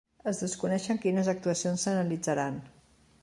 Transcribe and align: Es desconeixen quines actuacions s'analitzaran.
Es 0.29 0.37
desconeixen 0.43 0.99
quines 1.03 1.29
actuacions 1.35 1.85
s'analitzaran. 1.87 2.61